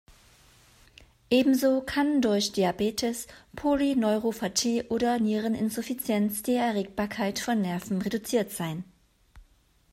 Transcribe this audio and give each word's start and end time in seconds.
Ebenso 1.29 1.81
kann 1.81 2.23
durch 2.23 2.53
Diabetes, 2.53 3.27
Polyneuropathie 3.55 4.81
oder 4.89 5.19
Niereninsuffizienz 5.19 6.41
die 6.41 6.55
Erregbarkeit 6.55 7.37
von 7.37 7.61
Nerven 7.61 8.01
reduziert 8.01 8.49
sein. 8.51 8.83